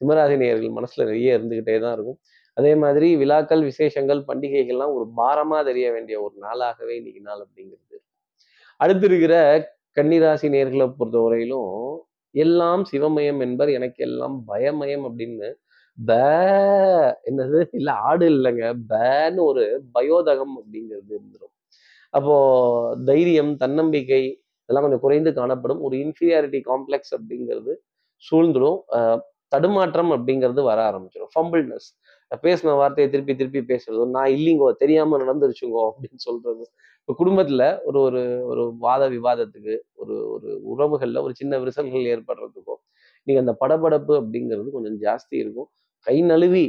சிம்மராசினியர்கள் 0.00 0.76
மனசுல 0.78 1.04
நிறைய 1.10 1.38
இருந்துகிட்டே 1.38 1.74
தான் 1.84 1.94
இருக்கும். 1.96 2.18
அதே 2.56 2.72
மாதிரி 2.74 3.08
விழாக்கள் 3.16 3.62
விசேஷங்கள் 3.62 4.20
பண்டிகைகள்லாம் 4.28 4.94
ஒரு 4.96 5.06
பாரமா 5.20 5.58
தெரிய 5.64 5.86
வேண்டிய 5.92 6.16
ஒரு 6.22 6.34
நாளாகவே 6.42 6.94
இன்னைக்கு 7.00 7.20
நாள் 7.20 7.42
அப்படிங்கிறது. 7.44 7.96
அடுத்து 8.80 9.06
இருக்கிற 9.10 9.34
கன்னிராசி 9.96 10.48
நேர்களை 10.54 10.86
பொறுத்தவரையிலும் 10.98 11.72
எல்லாம் 12.34 12.82
சிவமயம் 12.92 13.40
என்பர் 13.46 13.70
எனக்கு 13.70 14.00
எல்லாம் 14.08 14.36
பயமயம் 14.50 15.04
அப்படின்னு 15.08 15.48
ப 15.98 16.12
என்னது? 17.30 17.58
இல்ல 17.72 17.90
ஆடு 18.08 18.26
இல்லைங்க. 18.34 18.64
பேன்னு 18.92 19.40
ஒரு 19.50 19.64
பயோதகம் 19.96 20.54
அப்படிங்கிறது 20.60 21.10
இருந்துரும். 21.16 21.52
அப்போ 22.14 22.36
தைரியம் 23.10 23.52
தன்னம்பிக்கை 23.56 24.22
இதெல்லாம் 24.62 24.86
கொஞ்சம் 24.86 25.04
குறைந்து 25.06 25.30
காணப்படும். 25.40 25.82
ஒரு 25.86 25.96
இன்ஃபீரியாரிட்டி 26.04 26.60
காம்ப்ளெக்ஸ் 26.70 27.14
அப்படிங்கிறது 27.18 27.74
சூழ்ந்துடும் 28.24 28.80
தடுமாற்றம் 29.52 30.12
அப்படிங்கிறது 30.16 30.62
வர 30.70 30.78
ஆரம்பிச்சிடும் 30.90 31.32
ஃபம்பிள்னஸ் 31.34 31.88
பேசின 32.42 32.74
வார்த்தையை 32.76 33.10
திருப்பி 33.10 33.34
திருப்பி 33.34 33.60
பேசுறதோ 33.72 34.04
நான் 34.10 34.30
இல்லைங்கோ 34.30 34.68
தெரியாம 34.72 35.18
நடந்துருச்சுங்கோ 35.18 35.82
அப்படின்னு 35.88 36.20
சொல்றது 36.20 36.64
இப்போ 37.00 37.14
குடும்பத்துல 37.20 37.62
ஒரு 37.84 37.98
ஒரு 38.00 38.20
ஒரு 38.42 38.74
வாத 38.78 39.08
விவாதத்துக்கு 39.08 39.74
ஒரு 39.94 40.16
ஒரு 40.26 40.48
உறவுகள்ல 40.72 41.22
ஒரு 41.22 41.34
சின்ன 41.34 41.58
விரிசல்கள் 41.58 42.10
ஏற்படுறதுக்கோ 42.14 42.76
நீங்க 43.26 43.40
அந்த 43.40 43.54
படபடப்பு 43.60 44.14
அப்படிங்கிறது 44.20 44.70
கொஞ்சம் 44.70 44.98
ஜாஸ்தி 45.02 45.36
இருக்கும். 45.36 45.68
கை 46.06 46.16
நழுவி 46.22 46.64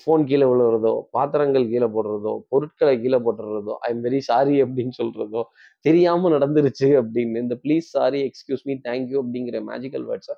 ஃபோன் 0.00 0.22
கீழே 0.28 0.46
விழுறதோ 0.46 0.92
பாத்திரங்கள் 1.10 1.66
கீழே 1.66 1.86
போடுறதோ 1.86 2.32
பொருட்களை 2.48 2.94
கீழே 3.00 3.18
போட்டுறதோ 3.18 3.74
ஐ 3.86 3.90
எம் 3.90 4.02
வெரி 4.04 4.18
சாரி 4.18 4.56
அப்படின்னு 4.62 4.94
சொல்றதோ 4.98 5.42
தெரியாம 5.84 6.30
நடந்துருச்சு 6.30 6.88
அப்படின்னு 7.00 7.42
இந்த 7.44 7.56
please 7.64 7.86
sorry 7.90 8.20
excuse 8.20 8.64
me 8.64 8.74
thank you 8.84 9.18
அப்படிங்கிற 9.22 9.60
மேஜிக்கல் 9.62 10.06
வேர்ட்ஸை 10.10 10.36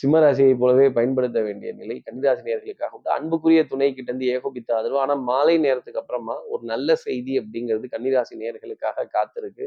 சிம்மராசியை 0.00 0.54
போலவே 0.62 0.86
பயன்படுத்த 0.96 1.38
வேண்டிய 1.46 1.70
நிலை 1.80 1.96
கன்னிராசி 2.06 2.42
நேர்களுக்காக 2.48 2.96
உண்டு. 2.96 3.10
அன்புக்குரிய 3.16 3.60
துணை 3.72 3.88
கிட்ட 3.98 4.12
ஏகோபித்த 4.36 4.70
ஆதரவு. 4.78 4.98
ஆனால் 5.04 5.20
மாலை 5.30 5.56
நேரத்துக்கு 5.66 6.00
அப்புறமா 6.02 6.36
ஒரு 6.52 6.62
நல்ல 6.72 6.96
செய்தி 7.06 7.34
அப்படிங்கிறது 7.40 7.88
கன்னிராசி 7.94 8.34
நேர்களுக்காக 8.42 9.06
காத்திருக்கு. 9.16 9.66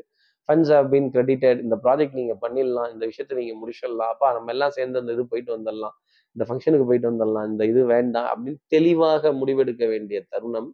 ஃபண்ட்ஸ் 0.50 0.74
ஹவ் 0.76 0.90
பீன் 0.94 1.08
கிரெடிட்டட் 1.16 1.62
இந்த 1.66 1.76
ப்ராஜெக்ட் 1.86 2.18
நீங்கள் 2.20 2.40
பண்ணிடலாம். 2.44 2.90
இந்த 2.94 3.04
விஷயத்த 3.12 3.40
நீங்கள் 3.42 3.60
முடிச்சிடலாம். 3.62 4.12
அப்போ 4.14 4.28
நம்ம 4.38 4.52
எல்லாம் 4.56 4.76
சேர்ந்து 4.78 5.02
அந்த 5.02 5.14
இது 5.18 5.26
போயிட்டு 5.32 5.52
வந்துடலாம். 5.58 5.96
இந்த 6.36 6.44
ஃபங்க்ஷனுக்கு 6.50 6.88
போயிட்டு 6.90 7.10
வந்துடலாம். 7.12 7.48
இந்த 7.52 7.64
இது 7.72 7.82
வேண்டாம் 7.96 8.30
அப்படின்னு 8.34 8.60
தெளிவாக 8.76 9.32
முடிவெடுக்க 9.42 9.84
வேண்டிய 9.94 10.20
தருணம் 10.34 10.70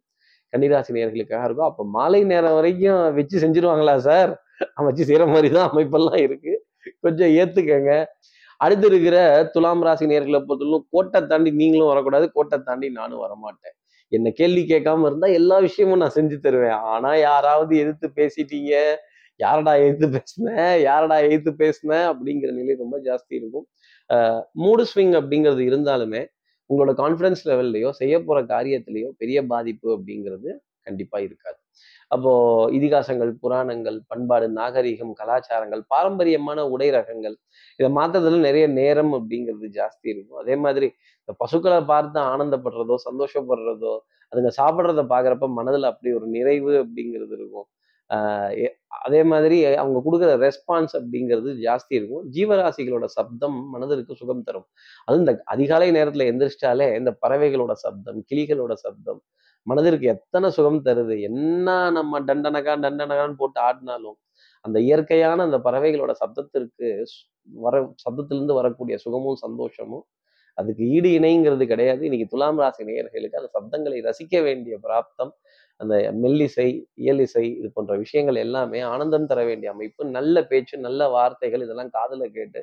கன்னிராசி 0.53 0.91
நேர்களுக்காக 0.98 1.43
இருக்கும். 1.48 1.69
அப்போ 1.72 1.83
மாலை 1.98 2.22
நேரம் 2.33 2.57
வரைக்கும் 2.60 3.01
வச்சு 3.19 3.38
செஞ்சிருவாங்களா 3.43 3.95
சார்? 4.10 4.31
வச்சு 4.88 5.03
செய்கிற 5.10 5.24
மாதிரி 5.33 5.50
தான் 5.55 5.69
அமைப்பெல்லாம் 5.72 6.22
இருக்குது 6.27 6.60
கொஞ்சம் 7.05 7.31
ஏற்றுக்கங்க 7.41 7.91
அடுத்து 8.63 8.88
இருக்கிற 8.91 9.17
துலாம் 9.53 9.84
ராசி 9.88 10.05
நேர்களை 10.12 10.39
பொறுத்தவரைக்கும் 10.48 10.89
கோட்டை 10.96 11.20
தாண்டி 11.32 11.51
நீங்களும் 11.62 11.91
வரக்கூடாது 11.91 12.25
கோட்டை 12.36 12.58
தாண்டி 12.67 12.88
நானும் 13.00 13.24
வரமாட்டேன். 13.25 13.75
என்ன 14.12 14.32
கேள்வி 14.39 14.63
கேட்காம 14.72 15.05
இருந்தா 15.10 15.27
எல்லா 15.39 15.58
விஷயமும் 15.67 16.01
நான் 16.03 16.15
செஞ்சு 16.17 16.38
தருவேன். 16.46 16.77
ஆனா 16.93 17.12
யாராவது 17.27 17.74
எதிர்த்து 17.84 18.08
பேசிட்டீங்க 18.20 18.74
யாரடா 19.39 19.72
எதிர்த்து 19.84 20.08
பேசினேன் 20.15 20.74
யாரடா 20.89 21.17
எதிர்த்து 21.27 21.51
பேசினேன் 21.62 22.05
அப்படிங்கிற 22.12 22.51
நிலை 22.60 22.75
ரொம்ப 22.84 22.98
ஜாஸ்தி 23.08 23.34
இருக்கும். 23.39 23.65
மூடு 24.63 24.84
ஸ்விங் 24.91 25.15
அப்படிங்கிறது 25.20 25.63
இருந்தாலுமே 25.72 26.22
உங்களோட 26.70 26.93
கான்ஃபிடன்ஸ் 27.01 27.41
லெவல்லையோ 27.50 27.89
செய்ய 28.01 28.15
போற 28.27 28.39
காரியத்திலையோ 28.53 29.10
பெரிய 29.22 29.39
பாதிப்பு 29.53 29.89
அப்படிங்கிறது 29.98 30.50
கண்டிப்பா 30.88 31.17
இருக்காது. 31.27 31.60
அப்போ 32.12 32.31
இதிகாசங்கள் 32.72 33.31
புராணங்கள் 33.41 33.98
பண்பாடு 34.07 34.48
நாகரிகம் 34.50 35.13
கலாச்சாரங்கள் 35.13 35.81
பாரம்பரியமான 35.88 36.65
உடை 36.69 36.89
ரகங்கள் 36.91 37.36
இதை 37.79 37.89
மாத்துறதுல 38.00 38.39
நிறைய 38.39 38.65
நேரம் 38.79 39.13
அப்படிங்கிறது 39.13 39.67
ஜாஸ்தி 39.79 40.07
இருக்கும். 40.13 40.39
அதே 40.43 40.55
மாதிரி 40.55 40.88
இந்த 41.22 41.33
பசுக்களை 41.39 41.79
பார்த்து 41.86 42.19
ஆனந்தப்படுறதோ 42.33 42.98
சந்தோஷப்படுறதோ 43.07 43.93
அதுங்க 44.31 44.51
சாப்பிட்றத 44.60 45.01
பாக்குறப்ப 45.13 45.48
மனதுல 45.60 45.89
அப்படி 45.93 46.12
ஒரு 46.13 46.27
நிறைவு 46.27 46.74
அப்படிங்கிறது 46.83 47.33
இருக்கும். 47.39 47.67
அதே 49.05 49.22
மாதிரி 49.31 49.57
அவங்க 49.81 50.00
கொடுக்குற 50.05 50.31
ரெஸ்பான்ஸ் 50.45 50.93
அப்படிங்கிறது 51.00 51.51
ஜாஸ்தி 51.65 51.93
இருக்கும். 52.00 52.25
ஜீவராசிகளோட 52.36 53.05
சப்தம் 53.17 53.57
மனதிற்கு 53.74 54.13
சுகம் 54.22 54.43
தரும். 54.48 54.67
அதுவும் 55.05 55.24
இந்த 55.25 55.33
அதிகாலை 55.55 55.89
நேரத்துல 55.98 56.27
எந்திரிச்சிட்டாலே 56.31 56.88
இந்த 57.00 57.12
பறவைகளோட 57.25 57.74
சப்தம் 57.86 58.19
கிளிகளோட 58.31 58.74
சப்தம் 58.86 59.22
மனதிற்கு 59.67 60.05
எத்தனை 60.15 60.48
சுகம் 60.57 60.81
தருது 60.88 61.15
என்ன 61.29 61.67
நம்ம 61.98 62.19
டண்டனகா 62.29 62.74
டண்டனகான்னு 62.86 63.39
போட்டு 63.41 63.60
ஆடினாலும் 63.67 64.17
அந்த 64.65 64.77
இயற்கையான 64.88 65.43
அந்த 65.48 65.57
பறவைகளோட 65.67 66.12
சப்தத்திற்கு 66.22 66.88
வர 67.65 67.75
சப்தத்திலிருந்து 68.03 68.55
வரக்கூடிய 68.60 68.95
சுகமும் 69.05 69.39
சந்தோஷமும் 69.45 70.05
அதுக்கு 70.57 70.83
ஈடு 70.95 71.10
இணைங்கிறது 71.19 71.65
கிடையாது. 71.72 72.01
இன்னைக்கு 72.07 72.27
துலாம் 72.33 72.60
ராசி 72.63 72.83
நேயர்களுக்கு 72.89 73.39
அந்த 73.41 73.50
சப்தங்களை 73.55 74.00
ரசிக்க 74.10 74.41
வேண்டிய 74.48 74.75
பிராப்தம் 74.86 75.31
அந்த 75.80 75.94
மெல்லிசை 76.24 76.68
இயலிசை 77.03 77.46
இது 77.60 77.70
போன்ற 77.72 77.94
விஷயங்கள் 78.03 78.38
எல்லாமே 78.46 78.80
ஆனந்தம் 78.92 79.30
தர 79.32 79.42
வேண்டிய 79.50 79.70
அமைப்பு 79.74 80.03
நல்ல 80.18 80.36
பேச்சு 80.51 80.75
நல்ல 80.86 81.08
வார்த்தைகள் 81.15 81.65
இதெல்லாம் 81.65 81.94
காதல 81.98 82.27
கேட்டு 82.38 82.62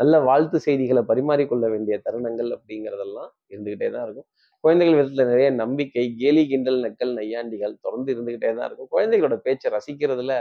நல்ல 0.00 0.14
வாழ்த்து 0.28 0.58
செய்திகளை 0.66 1.02
பரிமாறிக்கொள்ள 1.10 1.66
வேண்டிய 1.74 1.96
தருணங்கள் 2.06 2.50
அப்படிங்கிறதெல்லாம் 2.56 3.30
இருந்துகிட்டே 3.52 3.88
தான் 3.94 4.04
இருக்கும். 4.06 4.28
குழந்தைகள் 4.64 4.98
விதத்துல 4.98 5.26
நிறைய 5.30 5.48
நம்பிக்கை 5.62 6.04
கேலி 6.20 6.42
கிண்டல் 6.50 6.80
நக்கல் 6.86 7.12
நையாண்டிகள் 7.18 7.74
தொடர்ந்து 7.82 8.10
இருந்துகிட்டே 8.14 8.50
தான் 8.58 8.68
இருக்கும். 8.68 8.90
குழந்தைகளோட 8.94 9.36
பேச்சை 9.46 9.70
ரசிக்கிறதுல 9.76 10.34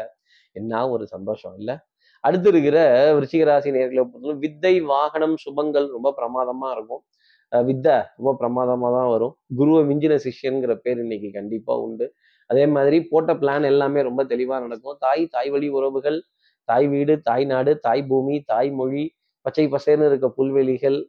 என்ன 0.56 0.82
ஒரு 0.96 1.06
சந்தோஷம் 1.16 1.56
இல்லை. 1.60 1.76
அடுத்து 2.24 2.50
இருக்கிற 2.54 2.78
விருச்சிகராசி 3.18 3.70
நேர்களை 3.78 4.04
பொறுத்தவரை 4.06 4.38
வித்தை 4.46 4.74
வாகனம் 4.94 5.38
சுபங்கள் 5.46 5.88
ரொம்ப 5.96 6.10
பிரமாதமா 6.20 6.70
இருக்கும். 6.78 7.04
வித்தை 7.52 7.96
ரொம்ப 8.18 8.32
பிரமாதமாக 8.42 8.92
தான் 8.98 9.10
வரும். 9.14 9.34
குருவை 9.60 9.82
மிஞ்சின 9.90 10.14
சிஷ்யங்கிற 10.26 10.74
பேர் 10.84 11.00
இன்னைக்கு 11.06 11.30
கண்டிப்பா 11.32 11.74
உண்டு. 11.86 12.06
அதே 12.50 12.66
மாதிரி 12.76 12.98
போட்ட 13.12 13.32
பிளான் 13.42 13.66
எல்லாமே 13.72 14.00
ரொம்ப 14.10 14.22
தெளிவா 14.24 14.58
நடக்கும். 14.66 14.98
தாய் 15.06 15.24
தாய் 15.36 15.50
வழி 15.50 15.68
உறவுகள் 15.78 16.20
தாய் 16.70 16.88
வீடு 16.88 17.14
தாய் 17.22 17.46
நாடு 17.46 17.72
தாய் 17.80 18.04
பூமி 18.10 18.36
தாய் 18.52 18.70
மொழி 18.80 19.04
பச்சை 19.46 19.66
பசேர்னு 19.74 20.08
இருக்க 20.12 20.28
புல்வெளிகள் 20.38 21.00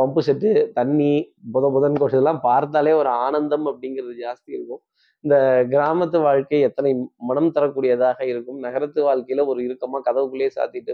பம்பு 0.00 0.20
செட்டு 0.26 0.50
தண்ணி 0.78 1.10
புத 1.54 1.64
புதன் 1.74 1.98
கோஷம் 2.00 2.18
இதெல்லாம் 2.18 2.44
பார்த்தாலே 2.48 2.92
ஒரு 3.00 3.10
ஆனந்தம் 3.24 3.66
அப்படிங்கிறது 3.70 4.14
ஜாஸ்தி 4.24 4.50
இருக்கும். 4.58 4.82
இந்த 5.24 5.36
கிராமத்து 5.72 6.18
வாழ்க்கை 6.26 6.58
எத்தனை 6.68 6.90
மனம் 7.30 7.50
தரக்கூடியதாக 7.56 8.20
இருக்கும். 8.32 8.58
நகரத்து 8.66 9.00
வாழ்க்கையில 9.08 9.44
ஒரு 9.52 9.60
இறுக்கமா 9.66 9.98
கதவுக்குள்ளேயே 10.08 10.50
சாத்திட்டு 10.58 10.92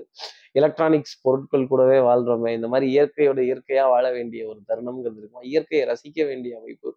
எலக்ட்ரானிக்ஸ் 0.61 1.17
பொருட்கள் 1.23 1.69
கூடவே 1.73 1.99
வாழ்றோமே. 2.09 2.53
இந்த 2.59 2.69
மாதிரி 2.73 2.87
இயற்கையோட 2.97 3.41
இயற்கையா 3.49 3.85
வாழ 3.95 4.07
வேண்டிய 4.17 4.43
ஒரு 4.53 4.61
தருணம்ங்கிறது 4.71 5.21
இருக்கும். 5.23 5.47
இயற்கையை 5.53 5.85
ரசிக்க 5.93 6.27
வேண்டிய 6.27 6.55
அமைப்பு. 6.61 6.91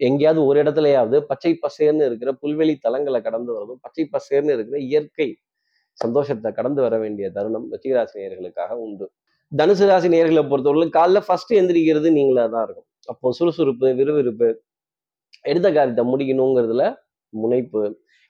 எங்கேயாவது 0.00 0.40
ஒரு 0.44 0.56
இடத்துலயாவது 0.62 1.18
பச்சை 1.30 1.52
பசேர்னு 1.64 2.06
இருக்கிற 2.08 2.30
புல்வெளி 2.42 2.74
தலங்களை 2.86 3.20
கடந்து 3.28 3.50
வரதும் 3.56 3.82
பச்சை 3.84 4.04
பசேர்னு 4.14 4.54
இருக்கிற 4.56 4.78
இயற்கை 4.90 5.28
சந்தோஷத்தை 5.98 6.50
கடந்து 6.52 6.80
வர 6.82 6.94
வேண்டிய 6.98 7.26
தருணம் 7.36 7.68
நேர்களுக்காக 7.74 8.72
உண்டு. 8.86 9.06
தனுசு 9.52 9.84
ராசி 9.88 10.08
நேர்களை 10.14 10.42
பொறுத்தவரை 10.50 10.86
காலைல 10.96 11.18
ஃபர்ஸ்ட் 11.26 11.52
எந்திரிக்கிறது 11.58 12.08
நீங்களா 12.16 12.44
தான் 12.54 12.64
இருக்கும். 12.66 12.86
அப்போ 13.12 13.30
சுறுசுறுப்பு 13.38 13.88
விறுவிறுப்பு 14.00 14.48
எடுத்த 15.50 15.68
காரியத்தை 15.76 16.04
முடிக்கணுங்கிறதுல 16.12 16.84
முனைப்பு. 17.32 17.82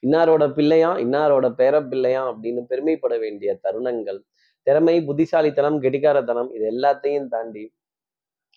இன்னாரோட 0.02 0.44
பிள்ளையா 0.56 0.90
இன்னாரோட 1.04 1.46
பேர 1.60 1.74
பிள்ளையா 1.90 2.22
அப்படின்னு 2.30 2.62
பெருமைப்பட 2.70 3.14
வேண்டிய 3.24 3.50
தருணங்கள். 3.64 4.20
திறமை 4.66 4.96
புத்திசாலித்தனம் 5.08 5.78
கெட்டிக்காரத்தனம் 5.84 6.50
இது 6.56 6.64
எல்லாத்தையும் 6.72 7.28
தாண்டி 7.34 7.64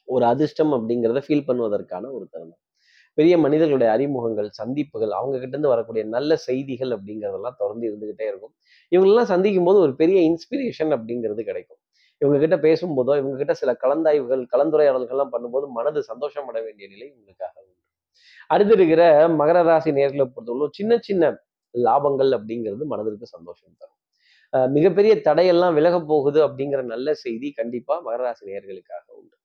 ஒரு 0.07 0.25
அதிர்ஷ்டம் 0.33 0.73
அப்படிங்கிறத 0.77 1.19
ஃபீல் 1.25 1.47
பண்ணுவதற்கான 1.49 2.05
ஒரு 2.17 2.25
தருணம். 2.33 2.61
பெரிய 3.17 3.35
மனிதர்களுடைய 3.45 3.89
அறிமுகங்கள் 3.95 4.49
சந்திப்புகள் 4.59 5.13
அவங்க 5.19 5.35
கிட்ட 5.39 5.53
இருந்து 5.55 5.71
வரக்கூடிய 5.73 6.03
நல்ல 6.15 6.35
செய்திகள் 6.47 6.91
அப்படிங்கிறதெல்லாம் 6.95 7.57
தொடர்ந்து 7.61 7.85
இருந்துகிட்டே 7.89 8.25
இருக்கும். 8.31 8.53
இவங்களெல்லாம் 8.91 9.31
சந்திக்கும் 9.33 9.67
போது 9.69 9.79
ஒரு 9.85 9.93
பெரிய 10.01 10.19
இன்ஸ்பிரேஷன் 10.31 10.91
அப்படிங்கிறது 10.97 11.43
கிடைக்கும். 11.49 11.79
இவங்க 12.21 12.37
கிட்ட 12.43 12.55
பேசும்போதோ 12.67 13.13
இவங்க 13.19 13.35
கிட்ட 13.41 13.53
சில 13.61 13.71
கலந்தாய்வுகள் 13.83 14.43
கலந்துரையாடல்கள்லாம் 14.53 15.33
பண்ணும்போது 15.35 15.67
மனது 15.77 15.99
சந்தோஷப்பட 16.11 16.57
வேண்டிய 16.65 16.85
நிலை 16.93 17.07
உங்களுக்காக 17.15 17.55
உண்டு. 17.63 17.81
அடுத்து 18.49 18.73
இருக்கிற 18.77 19.03
மகர 19.39 19.59
ராசி 19.69 19.91
நேர்களை 19.99 20.25
பொறுத்தவரைக்கும் 20.27 20.75
சின்ன 20.79 20.97
சின்ன 21.07 21.31
லாபங்கள் 21.75 22.31
அப்படிங்கிறது 22.37 22.85
மனதிற்கு 22.93 23.25
சந்தோஷம் 23.35 23.75
தரும். 23.81 23.97
மிகப்பெரிய 24.75 25.13
தடையெல்லாம் 25.27 25.75
விலக 25.79 25.95
போகுது 26.11 26.39
அப்படிங்கிற 26.47 26.81
நல்ல 26.93 27.13
செய்தி 27.23 27.49
கண்டிப்பா 27.59 27.95
மகராசி 28.07 28.43
நேர்களுக்காக 28.49 29.05
உண்டு. 29.19 29.35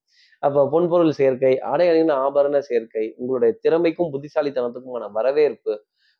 அப்போ 0.42 0.60
பொன்பொருள் 0.72 1.16
சேர்க்கை 1.18 1.52
ஆடை 1.70 1.86
அணிந்த 1.90 2.14
ஆபரண 2.26 2.56
சேர்க்கை 2.68 3.04
உங்களுடைய 3.20 3.52
திறமைக்கும் 3.64 4.10
புத்திசாலித்தனத்துக்குமான 4.14 5.04
வரவேற்பு 5.18 5.74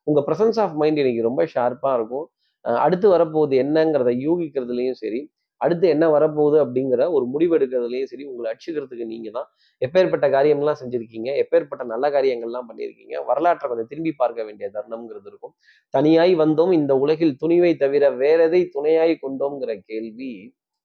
உங்க 0.07 0.21
பிரசன்ஸ் 0.29 0.59
ஆஃப் 0.65 0.77
மைண்ட் 0.81 1.01
இன்னைக்கு 1.03 1.29
ரொம்ப 1.29 1.43
ஷார்ப்பா 1.55 1.91
இருக்கும். 1.99 2.27
அடுத்து 2.65 3.07
வரப்போகுது 3.15 3.55
என்னங்கிறத 3.63 4.11
யூகிக்கிறதுலையும் 4.27 4.99
சரி 5.03 5.21
அடுத்து 5.61 5.87
என்ன 5.89 6.05
வரப்போகுது 6.15 6.57
அப்படிங்கிற 6.65 7.03
ஒரு 7.17 7.25
முடிவு 7.27 7.53
எடுக்கிறதுலையும் 7.59 8.11
சரி 8.13 8.25
உங்களை 8.31 8.47
அடிச்சுக்கிறதுக்கு 8.53 9.07
நீங்க 9.13 9.31
தான் 9.31 9.49
எப்பேற்பட்ட 9.83 10.27
காரியம்லாம் 10.37 10.79
செஞ்சிருக்கீங்க 10.81 11.29
எப்பேற்பட்ட 11.43 11.85
நல்ல 11.93 12.09
காரியங்கள்லாம் 12.11 12.69
பண்ணியிருக்கீங்க 12.71 13.15
வரலாற்றை 13.31 13.69
கொஞ்சம் 13.69 13.91
திரும்பி 13.93 14.13
பார்க்க 14.23 14.47
வேண்டிய 14.49 14.69
தருணம்ங்கிறது 14.77 15.29
இருக்கும். 15.31 15.55
தனியாய் 15.95 16.35
வந்தோம் 16.43 16.73
இந்த 16.73 16.95
உலகில் 17.05 17.35
துணிவை 17.43 17.73
தவிர 17.77 18.11
வேற 18.23 18.39
எதை 18.49 18.63
துணையாய் 18.77 19.15
கொண்டோங்கிற 19.25 19.75
கேள்வி 19.91 20.31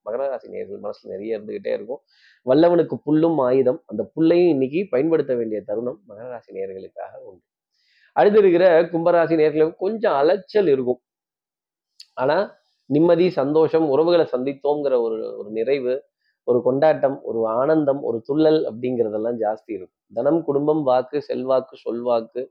மகராசி 0.05 0.47
நேர்கள் 0.53 0.83
மனசுல 0.83 1.11
நிறைய 1.13 1.37
இருந்துகிட்டே 1.37 1.71
இருக்கும். 1.77 2.01
வல்லவனுக்கு 2.45 2.95
புல்லும் 3.05 3.39
ஆயுதம் 3.47 3.79
அந்த 3.85 4.03
புல்லையும் 4.15 4.51
இன்னைக்கு 4.55 4.79
பயன்படுத்த 4.93 5.33
வேண்டிய 5.39 5.59
தருணம் 5.69 5.99
மகராசி 6.09 6.51
நேர்களுக்காக 6.57 7.13
உண்டு. 7.29 7.43
அடுத்து 8.15 8.39
இருக்கிற 8.39 8.65
கும்பராசி 8.93 9.35
நேர்களுக்கு 9.41 9.75
கொஞ்சம் 9.85 10.15
அலைச்சல் 10.21 10.69
இருக்கும். 10.75 11.01
ஆனா 12.13 12.37
நிம்மதி 12.89 13.27
சந்தோஷம் 13.39 13.85
உறவுகளை 13.93 14.25
சந்தித்தோங்கிற 14.33 14.93
ஒரு 15.05 15.17
ஒரு 15.39 15.49
நிறைவு 15.57 15.93
ஒரு 16.47 16.59
கொண்டாட்டம் 16.67 17.17
ஒரு 17.29 17.39
ஆனந்தம் 17.59 18.01
ஒரு 18.09 18.17
துள்ளல் 18.27 18.61
அப்படிங்கிறதெல்லாம் 18.69 19.37
ஜாஸ்தி 19.43 19.71
இருக்கும். 19.77 19.97
தனம் 20.17 20.39
குடும்பம் 20.47 20.81
வாக்கு 20.89 21.17
செல்வாக்கு 21.27 21.75
சொல்வாக்கு 21.85 22.41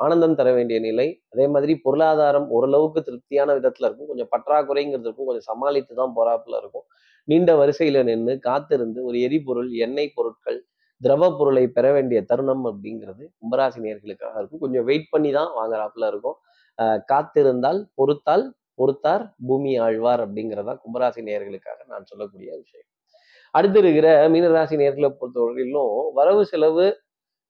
ஆனந்தம் 0.00 0.36
தர 0.38 0.48
வேண்டிய 0.56 0.78
நிலை. 0.80 1.06
அதே 1.32 1.44
மாதிரி 1.46 1.74
பொருளாதாரம் 1.84 2.48
ஓரளவுக்கு 2.56 3.00
திருப்தியான 3.06 3.48
விதத்துல 3.58 3.88
இருக்கும். 3.88 4.08
கொஞ்சம் 4.10 4.30
பற்றாக்குறைங்கிறது 4.34 5.06
இருக்கும். 5.08 5.28
கொஞ்சம் 5.28 5.48
சமாளித்து 5.50 5.92
தான் 6.00 6.14
போறாப்புல 6.18 6.58
இருக்கும். 6.62 6.86
நீண்ட 7.28 7.52
வரிசையில 7.60 8.02
நின்று 8.10 8.34
காத்திருந்து 8.48 9.00
ஒரு 9.08 9.16
எரிபொருள் 9.26 9.70
எண்ணெய் 9.86 10.14
பொருட்கள் 10.18 10.58
திரவ 11.00 11.24
பொருளை 11.38 11.64
பெற 11.76 11.86
வேண்டிய 11.96 12.18
தருணம் 12.30 12.64
அப்படிங்கிறது 12.70 13.24
கும்பராசி 13.38 13.80
நேர்களுக்காக 13.86 14.36
இருக்கும். 14.40 14.62
கொஞ்சம் 14.64 14.86
வெயிட் 14.90 15.10
பண்ணி 15.14 15.30
தான் 15.38 15.50
வாங்குறாப்புல 15.58 16.08
இருக்கும். 16.12 16.36
காத்திருந்தால் 17.10 17.80
பொறுத்தால் 17.98 18.44
பொறுத்தார் 18.78 19.24
பூமி 19.46 19.76
ஆழ்வார் 19.76 20.22
அப்படிங்கிறதா 20.26 20.74
கும்பராசி 20.84 21.20
நேர்களுக்காக 21.28 21.80
நான் 21.88 22.04
சொல்லக்கூடிய 22.04 22.50
விஷயம். 22.62 22.88
அடுத்து 23.50 23.78
இருக்கிற 23.78 24.28
மீனராசி 24.28 24.76
நேர்களை 24.82 25.08
பொறுத்தவரையிலும் 25.20 26.12
வரவு 26.12 26.46
செலவு 26.46 26.86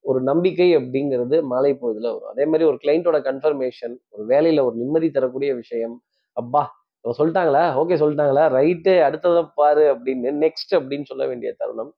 ஒரு 0.01 0.21
நம்பிக்கை 0.21 0.77
அப்படிங்கிறது 0.77 1.43
மாலை 1.43 1.73
பொழுதுல 1.73 2.09
வரும். 2.15 2.31
அதே 2.33 2.45
மாதிரி 2.45 2.65
ஒரு 2.65 2.79
கிளைண்ட்டோட 2.83 3.19
கன்ஃபர்மேஷன் 3.29 3.95
ஒரு 4.09 4.25
வேலையில 4.27 4.65
ஒரு 4.65 4.77
நிம்மதி 4.77 5.11
தரக்கூடிய 5.11 5.55
விஷயம். 5.55 6.03
அப்பா 6.33 6.85
சொல்லிட்டாங்களா? 7.19 7.65
ஓகே 7.81 7.97
சொல்லிட்டாங்களா? 8.03 8.45
ரைட்டு 8.59 8.93
அடுத்ததை 9.09 9.43
பாரு 9.55 9.85
அப்படின்னு 9.95 10.31
நெக்ஸ்ட் 10.45 10.73
அப்படின்னு 10.79 11.05
சொல்ல 11.05 11.27
வேண்டிய 11.27 11.55
தருணம். 11.57 11.95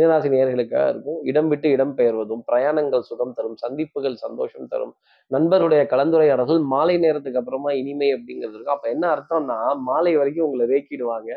மீனராசி 0.00 0.28
நேர்களுக்காக 0.34 0.86
இருக்கும். 0.88 1.18
இடம் 1.22 1.48
விட்டு 1.48 1.68
இடம் 1.70 1.94
பெயர்வதும் 1.96 2.42
பிரயாணங்கள் 2.50 3.06
சுகம் 3.10 3.34
தரும் 3.38 3.56
சந்திப்புகள் 3.56 4.16
சந்தோஷம் 4.24 4.68
தரும். 4.68 4.94
நண்பருடைய 5.30 5.82
கலந்துரையாடல்கள் 5.92 6.60
மாலை 6.74 6.96
நேரத்துக்கு 6.98 7.40
அப்புறமா 7.42 7.72
இனிமை 7.72 8.08
அப்படிங்கிறது 8.16 8.56
இருக்கும். 8.56 8.76
அப்போ 8.76 8.88
என்ன 8.88 9.04
அர்த்தம்னா 9.14 9.58
மாலை 9.90 10.16
வரைக்கும் 10.16 10.46
உங்களை 10.48 10.66
வேக்கிடுவாங்க 10.74 11.30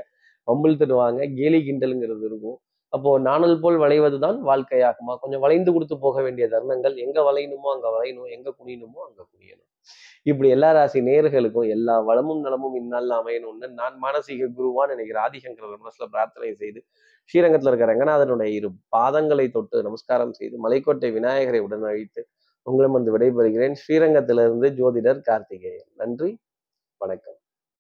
வம்பில் 0.48 0.80
தருவாங்க 0.82 1.20
கேலி 1.36 1.60
கிண்டலுங்கிறது 1.68 2.26
இருக்கும். 2.30 2.58
அப்போ 2.94 3.20
நாணல் 3.20 3.60
போல் 3.60 3.78
வளைவதுதான் 3.84 4.40
வாழ்க்கையாகுமா? 4.50 5.14
கொஞ்சம் 5.22 5.44
வளைந்து 5.46 5.74
கொடுத்து 5.74 5.96
போக 5.98 6.22
வேண்டிய 6.22 6.48
தருணங்கள் 6.48 6.96
எங்க 7.06 7.20
வளையணுமோ 7.22 7.70
அங்க 7.76 7.88
வளையணும் 7.96 8.30
எங்க 8.38 8.50
குனியணுமோ 8.60 9.00
அங்க 9.10 9.22
குனியணும். 9.32 9.70
இப்படி 10.24 10.50
எல்லா 10.50 10.72
ராசி 10.72 11.02
நேர்களுக்கும் 11.02 11.70
எல்லா 11.70 12.00
வளமும் 12.00 12.42
நலமும் 12.42 12.76
இந்நாளில் 12.76 13.10
அமையணும்னு 13.10 13.70
நான் 13.70 14.00
மானசீக 14.02 14.48
குருவான் 14.58 14.88
நினைக்கிற 14.88 15.30
ஆதிசங்கர 15.30 15.76
மனசுல 15.76 16.06
பிரார்த்தனை 16.12 16.54
செய்து 16.54 16.84
ஸ்ரீரங்கத்தில் 17.26 17.74
இருக்கிற 17.74 17.94
ரங்கநாதனுடைய 17.94 18.44
இரு 18.44 18.70
பாதங்களை 18.98 19.52
தொட்டு 19.52 19.84
நமஸ்காரம் 19.84 20.34
செய்து 20.34 20.70
மலைக்கோட்டை 20.70 21.14
விநாயகரை 21.14 21.60
உடன் 21.60 21.84
அழைத்து 21.84 22.28
உங்களிடம் 22.64 22.92
வந்து 22.92 23.18
விடைபெறுகிறேன். 23.18 23.74
ஸ்ரீரங்கத்திலிருந்து 23.74 24.70
ஜோதிடர் 24.70 25.22
கார்த்திகேயன். 25.22 25.88
நன்றி 25.96 26.38
வணக்கம். 26.98 27.43